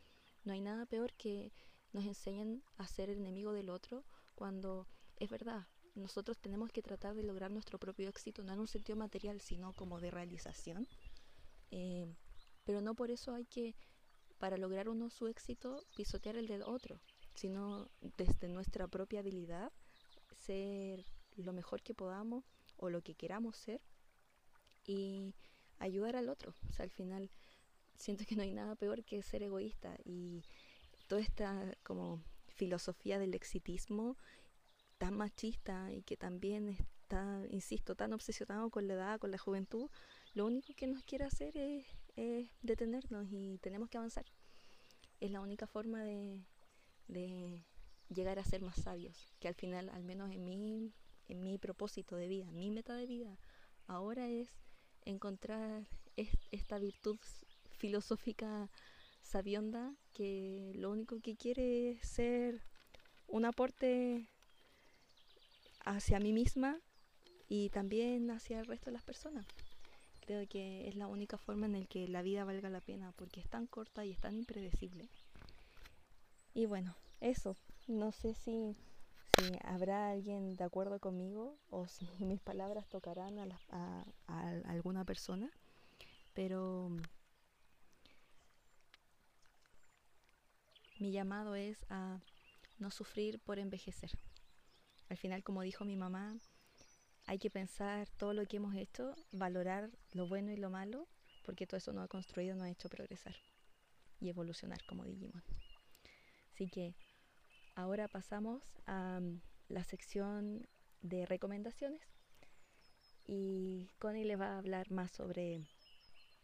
[0.45, 1.53] no hay nada peor que
[1.93, 7.23] nos enseñen a ser enemigo del otro cuando es verdad, nosotros tenemos que tratar de
[7.23, 10.87] lograr nuestro propio éxito, no en un sentido material, sino como de realización.
[11.71, 12.07] Eh,
[12.65, 13.75] pero no por eso hay que,
[14.39, 17.01] para lograr uno su éxito, pisotear el del otro,
[17.37, 19.71] sino desde nuestra propia habilidad,
[20.35, 21.05] ser
[21.37, 22.45] lo mejor que podamos
[22.77, 23.81] o lo que queramos ser
[24.85, 25.35] y
[25.79, 26.55] ayudar al otro.
[26.69, 27.31] O sea, al final
[27.97, 30.43] siento que no hay nada peor que ser egoísta y
[31.07, 34.17] toda esta como filosofía del exitismo
[34.99, 39.91] tan machista y que también está, insisto, tan obsesionado con la edad, con la juventud,
[40.35, 41.87] lo único que nos quiere hacer es,
[42.63, 44.25] detenernos y tenemos que avanzar.
[45.21, 46.43] Es la única forma de,
[47.09, 47.65] de,
[48.09, 50.93] llegar a ser más sabios, que al final, al menos en mi,
[51.29, 53.37] en mi propósito de vida, mi meta de vida,
[53.87, 54.49] ahora es
[55.05, 55.87] encontrar
[56.51, 57.19] esta virtud
[57.79, 58.71] filosófica
[59.23, 62.61] sabionda que lo único que quiere es ser
[63.29, 64.29] un aporte
[65.85, 66.81] hacia mí misma
[67.49, 69.47] y también hacia el resto de las personas.
[70.21, 73.41] Creo que es la única forma en la que la vida valga la pena porque
[73.41, 75.09] es tan corta y es tan impredecible.
[76.57, 77.55] Y bueno, eso.
[77.87, 78.75] No sé si,
[79.63, 83.39] habrá alguien de acuerdo conmigo o si mis palabras tocarán
[83.69, 84.05] a,
[84.65, 85.51] alguna persona,
[86.33, 86.89] pero
[90.99, 92.21] mi llamado es a
[92.79, 94.13] no sufrir por envejecer.
[95.11, 96.39] Al final, como dijo mi mamá,
[97.27, 101.07] hay que pensar todo lo que hemos hecho, valorar lo bueno y lo malo,
[101.45, 103.37] porque todo eso nos ha construido, nos ha hecho progresar
[104.21, 105.45] y evolucionar como Digimon.
[106.57, 106.95] Así que
[107.75, 110.67] ahora pasamos a mm, la sección
[111.03, 112.01] de recomendaciones
[113.27, 115.61] y Connie le va a hablar más sobre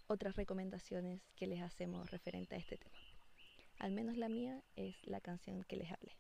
[0.09, 2.99] otras recomendaciones que les hacemos referente a este tema.
[3.79, 6.13] Al menos la mía es la canción que les hablé.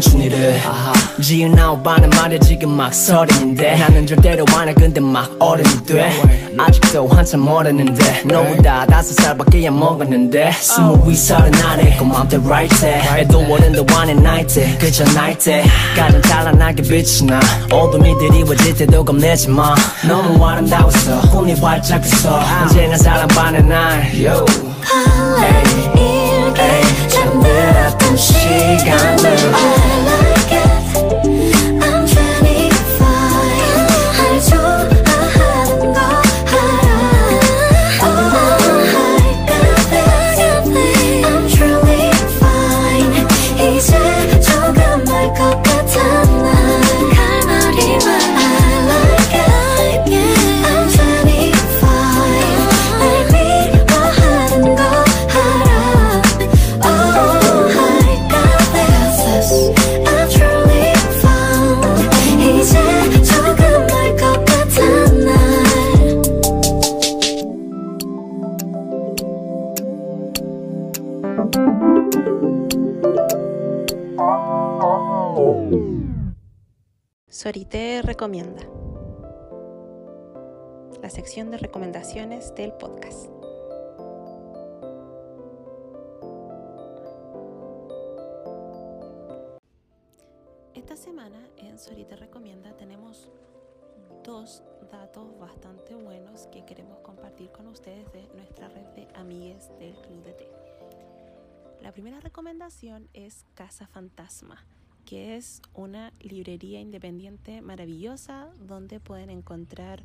[0.00, 0.60] 청춘이를
[1.20, 3.76] 지은 아홉 반은 말야 지금 막 서른인데.
[3.76, 6.10] 나는 절대로 안해 근데 막 어른이 돼.
[6.58, 8.22] 아직도 한참 멀었는데.
[8.24, 10.52] 너보다 다섯 살밖에 안 먹었는데.
[10.52, 15.64] 스무 위 서른 아래 고맘대 right 때 애도 어른도 안해 night 때 그저 night 때
[15.94, 17.38] 가장 찬란하게 빛이 나.
[17.70, 19.74] 어둠이 드리워질 때도 겁내지 마.
[20.08, 21.20] 너무 아름다웠어.
[21.30, 24.10] 꿈이 활짝 웃어 언제나 사랑받는 날.
[24.14, 24.44] Yo.
[25.38, 25.99] Hey,
[28.16, 29.36] 시간들
[77.50, 78.62] Sorité recomienda.
[81.02, 83.28] La sección de recomendaciones del podcast.
[90.74, 93.28] Esta semana en Sorite Recomienda tenemos
[94.22, 99.96] dos datos bastante buenos que queremos compartir con ustedes de nuestra red de amigues del
[99.96, 100.48] Club de Té.
[101.82, 104.64] La primera recomendación es Casa Fantasma
[105.00, 110.02] que es una librería independiente maravillosa donde pueden encontrar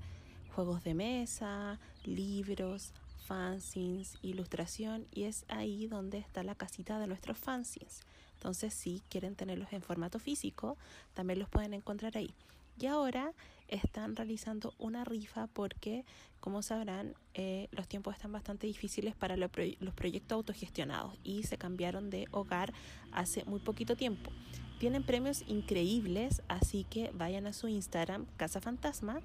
[0.53, 2.93] juegos de mesa, libros,
[3.25, 8.01] fanzines, ilustración y es ahí donde está la casita de nuestros fanzines.
[8.35, 10.77] Entonces si quieren tenerlos en formato físico,
[11.13, 12.33] también los pueden encontrar ahí.
[12.79, 13.33] Y ahora
[13.67, 16.05] están realizando una rifa porque,
[16.39, 22.09] como sabrán, eh, los tiempos están bastante difíciles para los proyectos autogestionados y se cambiaron
[22.09, 22.73] de hogar
[23.11, 24.31] hace muy poquito tiempo.
[24.80, 29.21] Tienen premios increíbles, así que vayan a su Instagram, Casa Fantasma,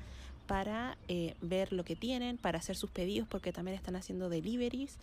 [0.46, 4.96] para eh, ver lo que tienen, para hacer sus pedidos, porque también están haciendo deliveries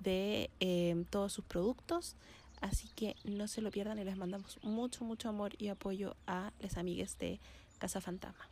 [0.00, 2.14] de eh, todos sus productos.
[2.60, 6.52] Así que no se lo pierdan y les mandamos mucho, mucho amor y apoyo a
[6.60, 7.38] las amigas de
[7.78, 8.48] Casa Fantasma.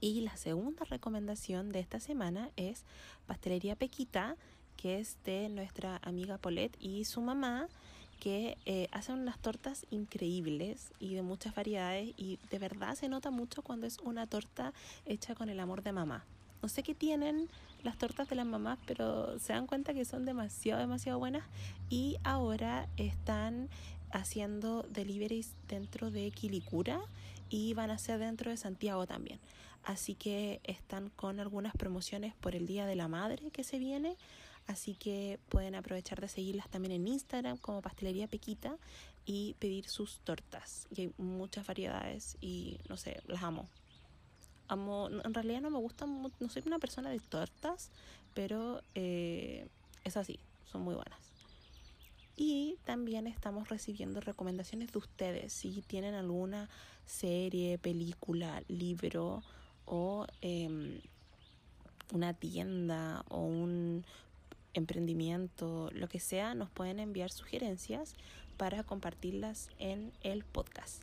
[0.00, 2.84] Y la segunda recomendación de esta semana es
[3.26, 4.36] Pastelería Pequita,
[4.76, 7.68] que es de nuestra amiga Paulette y su mamá,
[8.16, 13.30] que eh, hacen unas tortas increíbles y de muchas variedades y de verdad se nota
[13.30, 14.72] mucho cuando es una torta
[15.04, 16.24] hecha con el amor de mamá.
[16.62, 17.48] No sé qué tienen
[17.82, 21.44] las tortas de las mamás, pero se dan cuenta que son demasiado, demasiado buenas
[21.90, 23.68] y ahora están
[24.10, 27.00] haciendo deliveries dentro de Quilicura
[27.50, 29.38] y van a ser dentro de Santiago también.
[29.84, 34.16] Así que están con algunas promociones por el Día de la Madre que se viene.
[34.66, 38.76] Así que pueden aprovechar de seguirlas también en Instagram como Pastelería Pequita
[39.24, 40.86] y pedir sus tortas.
[40.94, 43.68] Y hay muchas variedades y no sé, las amo.
[44.68, 47.90] Amo, en realidad no me gustan, no soy una persona de tortas,
[48.34, 49.68] pero eh,
[50.02, 50.40] es así,
[50.70, 51.18] son muy buenas.
[52.36, 55.52] Y también estamos recibiendo recomendaciones de ustedes.
[55.52, 56.68] Si tienen alguna
[57.06, 59.42] serie, película, libro
[59.86, 61.00] o em,
[62.12, 64.04] una tienda o un
[64.76, 68.14] emprendimiento, lo que sea, nos pueden enviar sugerencias
[68.56, 71.02] para compartirlas en el podcast.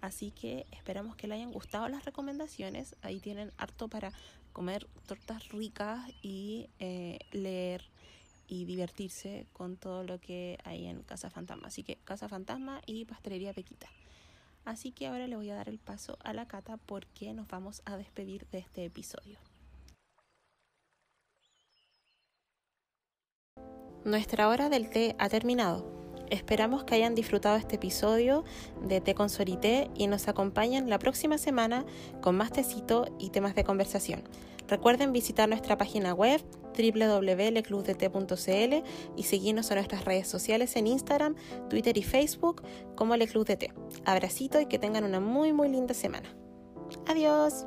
[0.00, 2.94] Así que esperamos que les hayan gustado las recomendaciones.
[3.02, 4.12] Ahí tienen harto para
[4.52, 7.84] comer tortas ricas y eh, leer
[8.46, 11.68] y divertirse con todo lo que hay en Casa Fantasma.
[11.68, 13.88] Así que Casa Fantasma y Pastelería Pequita.
[14.64, 17.82] Así que ahora le voy a dar el paso a la cata porque nos vamos
[17.84, 19.38] a despedir de este episodio.
[24.04, 25.90] Nuestra hora del té ha terminado.
[26.28, 28.44] Esperamos que hayan disfrutado este episodio
[28.86, 31.86] de Té con Sorité y nos acompañen la próxima semana
[32.20, 34.22] con más tecito y temas de conversación.
[34.68, 36.42] Recuerden visitar nuestra página web
[36.76, 38.74] www.leclubdt.cl
[39.16, 41.34] y seguirnos en nuestras redes sociales en Instagram,
[41.70, 42.62] Twitter y Facebook
[42.96, 43.72] como Leclub de Té.
[44.04, 46.28] Abracito y que tengan una muy muy linda semana.
[47.06, 47.64] Adiós.